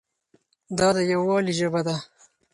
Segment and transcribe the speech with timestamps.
[0.77, 1.95] دا د یووالي ژبه ده.